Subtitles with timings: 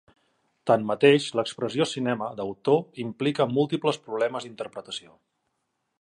[0.69, 5.15] Tanmateix, l'expressió cinema d'autor implica múltiples problemes d'interpretació.